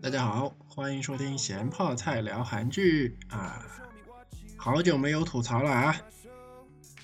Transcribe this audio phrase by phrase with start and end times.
[0.00, 3.66] 大家好，欢迎收听咸泡菜聊韩剧啊！
[4.56, 5.96] 好久没有吐槽了啊！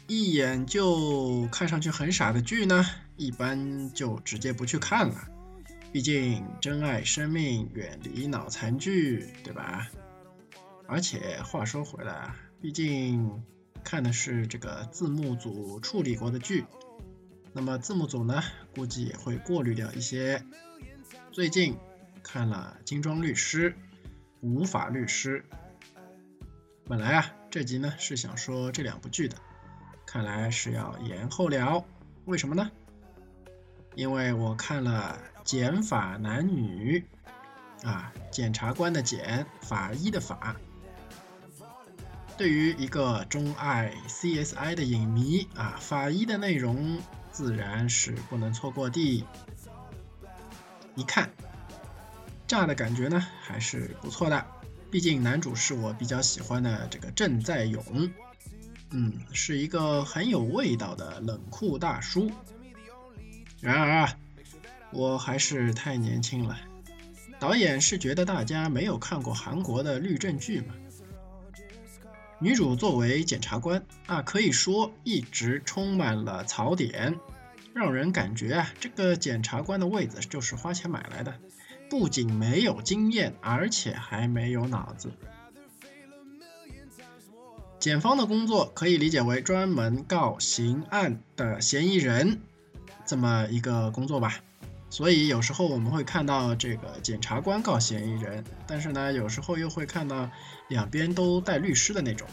[0.07, 2.85] 一眼就看上去很傻的剧呢，
[3.17, 5.15] 一般就直接不去看了。
[5.93, 9.89] 毕竟珍爱生命，远离脑残剧，对吧？
[10.87, 13.43] 而且话说回来，毕竟
[13.85, 16.65] 看的是这个字幕组处理过的剧，
[17.53, 18.43] 那么字幕组呢，
[18.75, 20.45] 估计也会过滤掉一些。
[21.33, 21.77] 最近
[22.23, 23.71] 看了《精装律师》
[24.41, 25.45] 《无法律师》，
[26.85, 29.37] 本来啊这集呢是想说这两部剧的，
[30.07, 31.85] 看来是要延后聊。
[32.27, 32.71] 为什么呢？
[33.97, 37.05] 因为我看了《检法男女》，
[37.89, 40.57] 啊，检察官的检，法医的法。
[42.41, 46.99] 对于一个钟爱 CSI 的影迷啊，法医的内容
[47.31, 49.27] 自然是不能错过的。
[50.97, 51.31] 一看，
[52.49, 54.43] 炸的感觉呢还是不错的。
[54.91, 58.11] 毕竟男主是我比较喜欢的这个郑在勇，
[58.89, 62.33] 嗯，是一个很有味道的冷酷大叔。
[63.61, 64.17] 然而啊，
[64.93, 66.59] 我还是太年轻了。
[67.39, 70.75] 导演是觉得大家没有看过韩国的律政剧嘛？
[72.43, 77.19] 女主作为检察官啊，可以说一直充满了槽点。
[77.75, 81.39] 让人感觉啊，这个检察官的位子就是花钱买来的，
[81.89, 85.13] 不仅没有经验，而且还没有脑子。
[87.79, 92.41] 检方的工作可以理解为专门告刑案的嫌疑人
[93.07, 94.41] 这么一个工作吧。
[94.91, 100.29] 所以有时候我们会看到这个检察官告嫌疑人，但是呢，有时候又会看到
[100.69, 102.29] 两边都带律师的那种。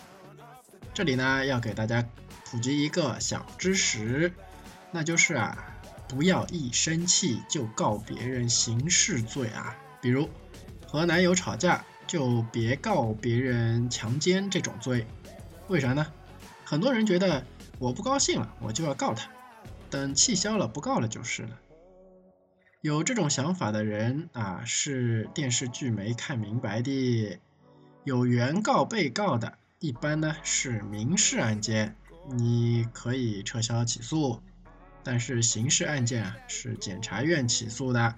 [0.92, 2.04] 这里呢，要给大家
[2.44, 4.34] 普及一个小知识。
[4.90, 9.76] 那就是啊，不要一生气就告别人刑事罪啊。
[10.02, 10.28] 比如
[10.88, 15.06] 和男友吵架，就别告别人强奸这种罪。
[15.68, 16.08] 为啥呢？
[16.64, 17.46] 很多人觉得
[17.78, 19.30] 我不高兴了，我就要告他，
[19.92, 21.50] 等气消了不告了就是了。
[22.82, 27.40] 有这种想法的人啊，是电视剧没看明白的。
[28.04, 31.96] 有原告被告的，一般呢是民事案件，
[32.30, 34.42] 你可以撤销起诉。
[35.04, 38.16] 但是刑事案件啊是检察院起诉的，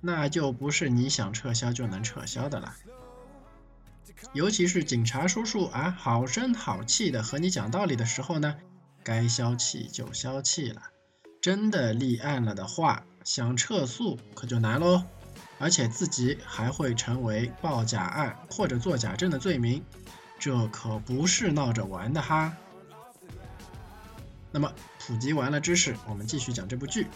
[0.00, 2.74] 那就不是你想撤销就能撤销的了。
[4.32, 8.56] 尤其是警察叔叔啊，好声好气的和你讲道理的时候呢，
[9.02, 10.82] 该消气就消气了。
[11.40, 15.02] 真的立案了的话，想撤诉可就难喽，
[15.58, 19.84] 而且自己还会成为报假案或者做假证的罪名，
[20.38, 22.56] 这可不是闹着玩的哈。
[24.52, 27.08] 那么普及完了知识，我们继续讲这部剧。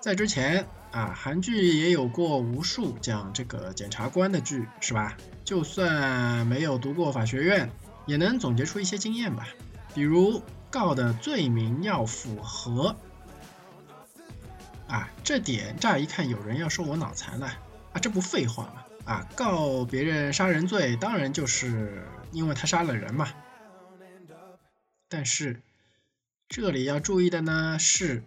[0.00, 5.14] 在之前啊，韩剧也有过无数讲这个检察官的剧，是吧？
[5.44, 7.70] 就算没有读过法学院，
[8.06, 9.46] 也能总结出一些经验吧。
[9.94, 12.96] 比如告的罪名要符合
[14.94, 17.46] 啊，这点乍一看有人要说我脑残了
[17.92, 18.84] 啊，这不废话吗？
[19.06, 23.28] 啊，告别人杀人罪，当然就是因为他杀了人嘛。
[25.08, 25.60] 但是。
[26.46, 28.22] 这里要注意的呢是，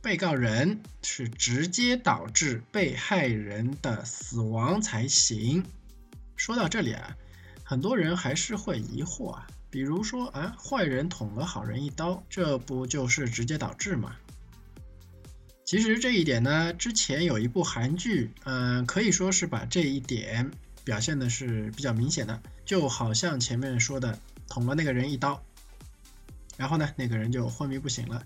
[0.00, 5.62] 被告人是直接导致被害人的死亡才行。
[6.36, 7.14] 说到这里啊，
[7.62, 14.16] 很多人还是会疑惑啊，比如说啊，坏人捅了好人一刀，这不就是直接导致吗？
[15.72, 20.50] 其实这一点呢，之前有一部韩剧，嗯，可以说是把这一点
[20.84, 24.18] 表现的是比较明显的，就好像前面说的
[24.48, 25.42] 捅了那个人一刀。
[26.58, 28.22] 然后呢，那个人就昏迷不醒了。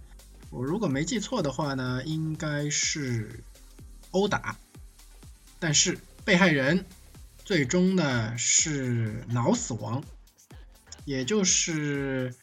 [0.51, 3.39] 我如果没记错的话呢，应该是
[4.11, 4.57] 殴打，
[5.61, 6.85] 但是被害人
[7.45, 10.03] 最终呢是脑死亡，
[11.05, 12.35] 也就是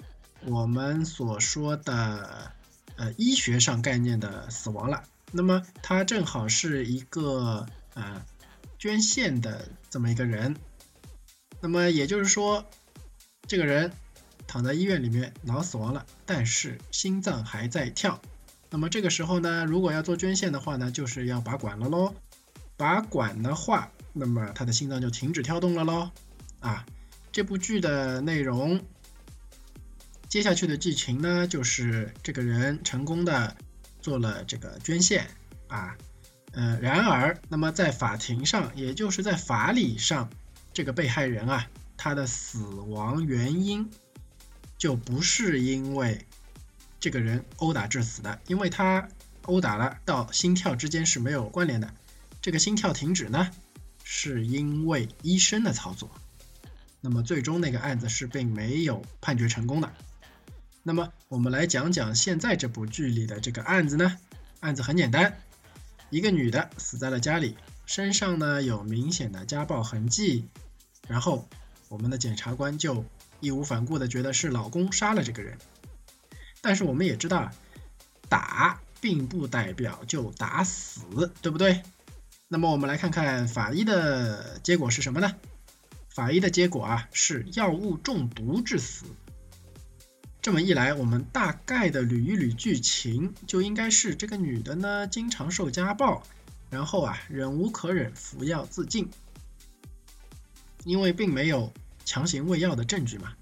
[0.45, 2.53] 我们所说的
[2.97, 5.03] 呃医学上概念的死亡了。
[5.31, 8.25] 那么他正好是一个呃
[8.77, 10.55] 捐献的这么一个人，
[11.61, 12.65] 那么也就是说
[13.47, 13.91] 这个人。
[14.45, 18.21] 躺在医院里面脑死亡了，但是心脏还在跳。
[18.69, 22.13] 那么这个时候呢，如果要做捐献的话呢，就是要拔管了喽。
[22.77, 26.11] 拔管的话，那么他的心脏就停止跳动了喽。
[26.59, 26.85] 啊，
[27.31, 28.79] 这部剧的内容，
[30.33, 33.55] 接下去的剧情呢，就是这个人成功的
[34.01, 35.27] 做了这个捐献
[35.67, 35.95] 啊。
[36.53, 40.27] 呃，然而，那么在法庭上，也就是在法理上，
[40.73, 43.87] 这个被害人啊，他的死亡原因。
[44.79, 46.25] 就不是因为
[46.99, 49.07] 这个人殴打致死的，因为他
[49.43, 51.93] 殴打了到心跳之间是没有关联的。
[52.41, 53.51] 这个心跳停止呢，
[54.03, 56.09] 是因为医生的操作。
[57.01, 59.93] 那么最终那个案子是并没有判决成功的。
[60.85, 64.17] 那么我们来讲讲现在这部剧里的这个案子呢？
[64.59, 65.37] 案子很简单，
[66.09, 70.45] 一个女的死在了家里，身上呢有明显的家暴痕迹，
[71.07, 71.47] 然后
[71.87, 73.05] 我们的检察官就
[73.39, 75.57] 义无反顾的觉得是老公杀了这个人。
[76.59, 77.49] 但是我们也知道，
[78.27, 81.81] 打并不代表就打死，对不对？
[82.49, 85.33] 那么我们来看看法医的结果是什么呢？
[86.09, 89.05] 法医的结果啊是药物中毒致死。
[90.43, 96.21] 这么一来，我们大概的捋一捋剧情，就应该是这个女的呢经常受家暴，
[96.69, 99.09] 然后啊忍无可忍服药自尽，
[100.83, 101.71] 因为并没有
[102.03, 103.33] 强行喂药的证据嘛。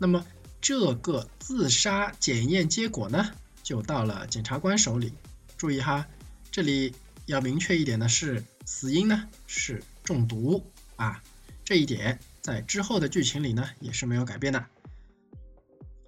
[0.00, 0.26] 那么。
[0.58, 3.30] 这个自杀检验结果呢，
[3.62, 5.12] 就到了检察官手里。
[5.56, 6.08] 注意哈，
[6.50, 6.92] 这里
[7.26, 10.64] 要明确一点的是，死因呢是中毒
[10.96, 11.22] 啊，
[11.64, 14.66] 这一点在之后的剧情里呢也是没有改变的。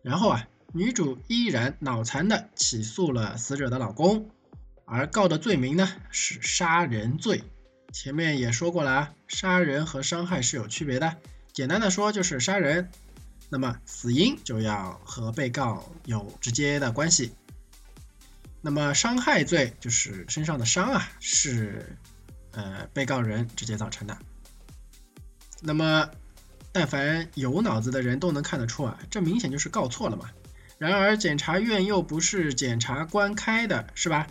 [0.08, 4.30] 然后啊，女主依然脑残的起诉了死者的老公，
[4.86, 7.44] 而告的罪名呢是杀人罪。
[7.92, 11.14] 前面也说过了啊，杀人和伤害是有区别的，
[11.52, 12.90] 简单的说就是杀人。
[13.50, 17.34] 那么死因就要和被告有直接的关系。
[18.62, 21.98] 那么伤害罪就是身上的伤啊，是
[22.52, 24.16] 呃被告人直接造成的。
[25.60, 26.10] 那么
[26.72, 30.30] 但凡有脑子的人都能看得出啊，这明显就是告错了嘛。
[30.78, 34.28] 然而检察院又不是检察官开的，是吧？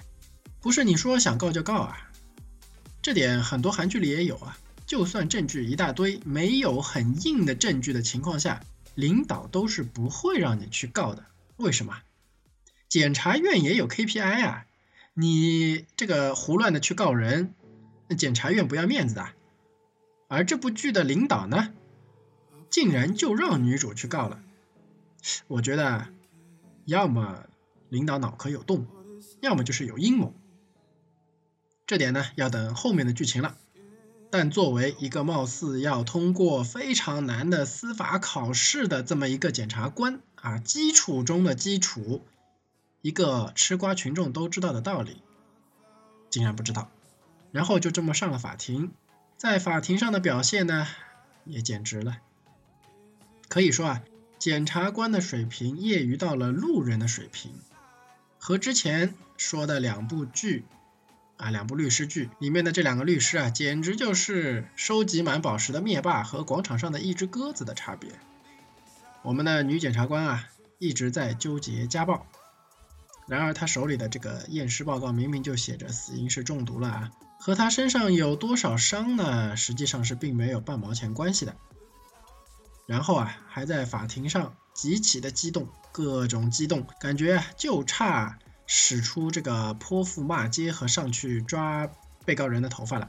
[0.62, 2.10] 不是你说想告就告啊。
[3.02, 4.58] 这点很多韩剧里也有啊。
[4.86, 8.62] 就算证据一大堆，没有很硬的证据的情况下。
[8.96, 11.24] 领导都是不会让你去告的，
[11.58, 12.00] 为什么？
[12.90, 14.66] 检察院也有 KPI 啊，
[15.14, 17.54] 你这个胡乱的去告人，
[18.08, 19.28] 那检察院不要面子的。
[20.28, 21.72] 而这部剧的领导呢，
[22.70, 24.42] 竟然就让女主去告了，
[25.48, 26.08] 我觉得，
[26.86, 27.46] 要么
[27.90, 28.88] 领导脑壳有洞，
[29.42, 30.34] 要么就是有阴谋。
[31.86, 33.58] 这点呢，要等后面的剧情了。
[34.30, 42.22] 但作为一个貌似要通过非常难的司法考试的这么一个检察官啊，基础中的基础，
[43.02, 45.22] 一个吃瓜群众都知道的道理，
[46.30, 46.92] 竟然不知道，
[47.54, 48.92] 然后就这么上了法庭，
[49.38, 50.86] 在法庭上的表现呢，
[51.46, 52.18] 也简直了，
[53.58, 54.04] 可以说啊，
[54.38, 57.56] 检察官的水平业余到了路人的水平，
[58.38, 60.64] 和之前说的两部剧。
[61.38, 68.12] 啊，两部律师剧里面的这两个律师啊，简直就是收集满宝石的灭霸和广场上的一只鸽子的差别。
[69.24, 72.28] 我们的女检察官啊，一直在纠结家暴，
[73.28, 81.56] 然而她手里的这个验尸报告明明就写着死因是中毒了啊，和她身上有多少伤呢，实际上是并没有半毛钱关系的。
[82.88, 88.40] 然后啊，还在法庭上极其的激动，各种激动，感觉就差。
[88.70, 91.90] 使出这个泼妇骂街和上去抓
[92.26, 93.08] 被告人的头发了。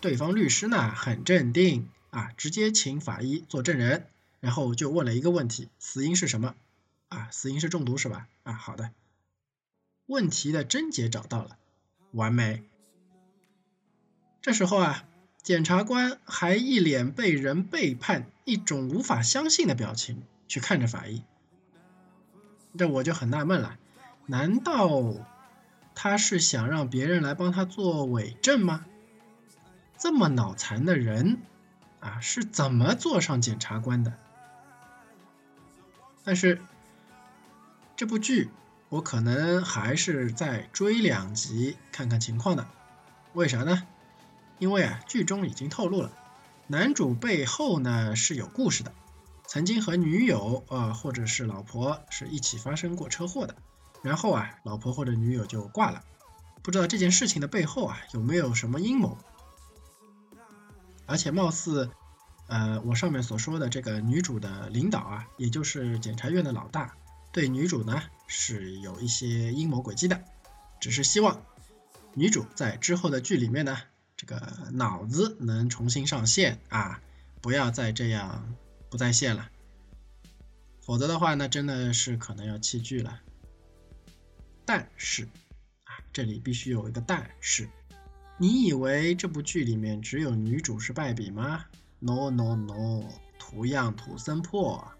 [0.00, 4.08] 对方律师呢很镇定啊，直接请法医做证人，
[4.40, 6.56] 然后就问了一个问题：死因是什么？
[7.08, 8.26] 啊，死因是中毒是吧？
[8.42, 8.90] 啊，好的。
[10.06, 11.56] 问题的症结找到了，
[12.10, 12.64] 完美。
[14.42, 15.04] 这时候啊，
[15.48, 21.22] 检察官还一脸被人背叛、一种无法相信的表情去看着法医。
[22.76, 23.78] 这我就很纳闷了，
[24.26, 25.14] 难道
[25.94, 28.84] 他是想让别人来帮他做伪证吗？
[29.96, 31.38] 这么脑残的人
[32.00, 34.12] 啊，是怎么做上检察官的？
[36.24, 36.60] 但是
[37.96, 38.50] 这部剧
[38.90, 42.66] 我可能还是再追两集看看情况的。
[43.32, 43.84] 为啥呢？
[44.58, 46.12] 因为啊，剧中已经透露了，
[46.66, 48.92] 男主背后呢是有故事的。
[49.46, 53.56] 曾经和女友啊，或者是老婆是一起发生过车祸的，
[54.02, 56.04] 然后啊，老婆或者女友就挂了。
[56.62, 59.16] 不知道这件事情的背后啊，有没有什么阴谋？
[61.06, 61.90] 而且貌似，
[62.48, 66.94] 呃，我上面所说的这个女主的领导啊，也就是检察院的老大，
[67.32, 70.22] 对女主呢是有一些阴谋诡计的。
[70.78, 71.42] 只是希望
[72.12, 73.78] 女主在之后的剧里面呢，
[74.18, 77.00] 这个脑子能重新上线啊，
[77.40, 78.54] 不要再这样。
[78.90, 79.50] 不在线了，
[80.80, 83.20] 否则的话，那真的是可能要弃剧了。
[84.64, 85.24] 但是
[85.84, 87.68] 啊，这里必须有一个但是，
[88.38, 91.66] 你以为这部剧里面只有女主是败笔吗
[91.98, 93.04] ？No No No，
[93.38, 94.90] 图样图森破，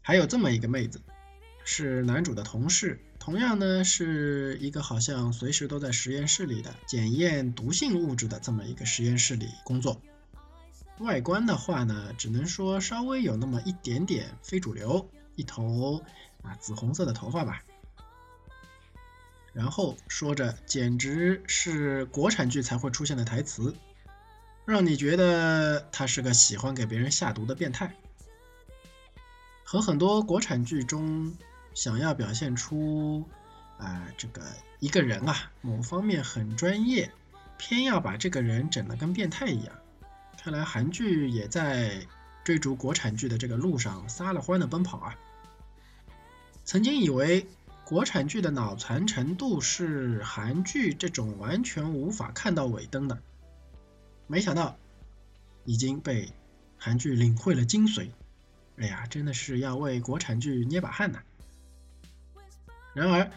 [0.00, 1.02] 还有这么一个妹子，
[1.66, 10.00] 是男主的同事，同样呢是一个好像随时都在实验室里的检验毒性物质的这么一个实验室里工作。
[10.98, 16.02] 外观的话呢，只能说稍微有那么一点点非主流，一头
[16.42, 17.62] 啊紫红色的头发吧。
[19.52, 23.74] 然后说着，简直是国产剧才会出现的台词，
[24.64, 27.94] 让你觉得他是个喜欢给别人下毒的变态。
[29.62, 31.32] 和很多国产剧中
[31.74, 33.28] 想要表现出
[33.78, 34.42] 啊这个
[34.78, 37.10] 一个人啊某方面很专业，
[37.58, 39.74] 偏要把这个人整得跟变态一样。
[40.42, 42.06] 看来韩剧也在
[42.44, 45.16] 追逐国产剧的这个路上撒了欢的奔跑啊！
[46.64, 47.46] 曾经以为。
[47.82, 53.20] 国产剧的脑残程度是韩剧这种完全无法看到尾灯的，
[54.28, 54.76] 没想到
[55.64, 56.32] 已经被
[56.78, 58.10] 韩剧领会了精髓。
[58.76, 61.20] 哎呀，真的是要为国产剧捏把汗呐！
[62.94, 63.30] 然而，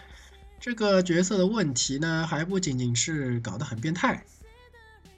[0.60, 4.24] 这个角色的问题呢，还不仅仅是搞得很变态，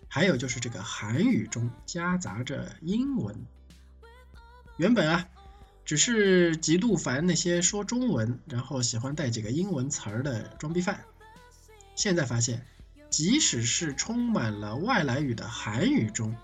[0.07, 3.35] 还有就是这个韩语中夹杂着英文。
[4.77, 5.27] 原本啊。
[5.85, 10.99] 只是极度烦那些说中文，然后喜欢带几个英文词儿的装逼犯。
[11.95, 12.65] 现在发现，
[13.11, 16.35] 即使是充满了外来语的韩语中，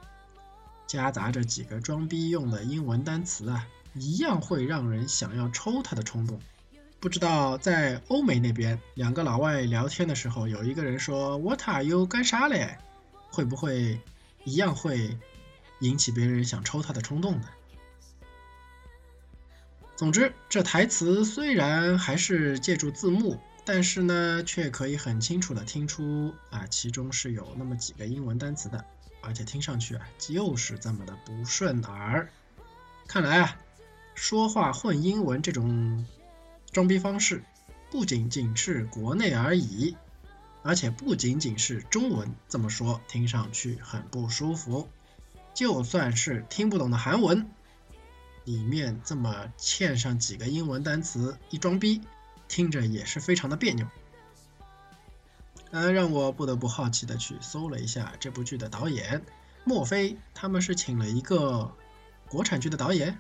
[0.86, 6.40] 夹杂着几个装逼用的英文单词啊，一样会让人想要抽他的冲动。
[7.02, 12.78] 不知道在欧美那边，两个老外聊天的时候，有一个人说 “What are you 干啥嘞”，
[13.32, 14.00] 会不会
[14.44, 15.18] 一样会
[15.80, 17.50] 引起别人想抽他的冲动呢？
[19.96, 28.86] 总之，这台词虽然还是借助字幕，但是呢，却可以很清楚的听出啊，其中是有那么几个英文单词的，
[29.22, 32.30] 而且听上去啊，就是这么的不顺耳。
[33.08, 33.58] 看来啊，
[34.14, 36.06] 说话混英文这种
[36.72, 37.44] 装逼方式，
[37.90, 39.96] 不仅仅是国内而已，
[40.64, 44.88] 而且不仅仅是中文这么说，听上去很不舒服，
[45.54, 47.50] 就算是听不懂的韩文。
[48.46, 52.02] 里面这么嵌上几个英文单词，一装逼，
[52.48, 53.86] 听着也是非常的别扭。
[55.70, 59.24] 呃，让我不得不好奇的去搜了一下这部剧的导演，
[59.64, 61.72] 莫非他们是请了一个
[62.28, 63.20] 国产剧的导演？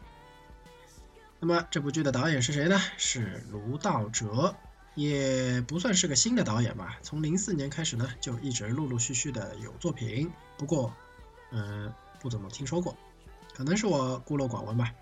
[1.44, 2.80] 那么这部剧的导演是谁呢？
[2.98, 4.56] 是卢道哲，
[4.94, 7.00] 也不算是个新的导演吧。
[7.02, 10.94] 从零四年开始呢，就一直陆陆续续的有作品，不过，
[11.52, 12.96] 嗯，不怎么听说过，
[13.56, 14.94] 可能是我孤陋寡闻吧。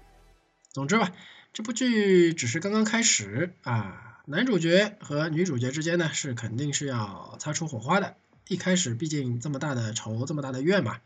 [0.71, 1.11] 总之吧，
[1.51, 8.15] 这部剧只是刚刚开始啊，男主角和女主角之间呢是肯定是要擦出火花的。
[8.47, 11.01] 一开始毕竟这么大的仇，这么大的怨嘛，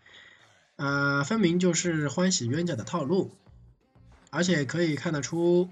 [0.76, 3.36] 呃，分明就是欢喜冤家的套路，
[4.34, 5.70] 而且可以看得出，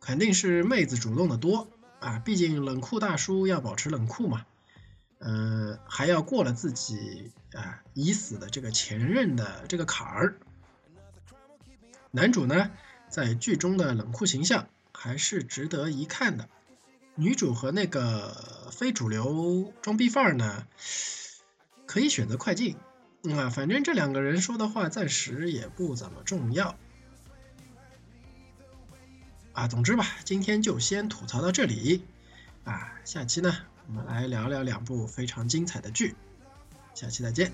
[0.00, 1.66] 肯定是妹子主动的多
[1.98, 4.44] 啊，毕竟冷酷大叔要保持冷酷嘛，
[5.18, 10.36] 呃，还要过了自己啊已死的这个前任的这个坎儿，
[12.10, 12.70] 男主呢？
[13.08, 16.48] 在剧中的冷酷形象还是值得一看的。
[17.16, 20.64] 女主和那个非主流装逼范儿呢，
[21.86, 22.76] 可以选择快进。
[23.34, 26.76] 啊，反正这两个人说的话暂时也不怎么重要。
[29.60, 32.02] 啊，总之吧，今天就先吐槽到这里。
[32.64, 33.54] 啊，下期呢，
[33.86, 36.14] 我们来聊聊两部非常精彩的剧。
[36.94, 37.52] 下期再见。